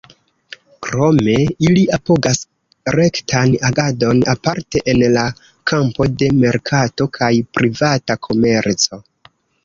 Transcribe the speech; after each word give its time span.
Krome, 0.85 1.33
ili 1.65 1.81
apogas 1.97 2.39
rektan 2.95 3.51
agadon, 3.69 4.21
aparte 4.33 4.81
en 4.93 5.01
la 5.17 5.25
kampo 5.73 6.07
de 6.23 6.31
merkato 6.39 7.07
kaj 7.19 7.29
privata 7.59 8.17
komerco. 8.29 8.99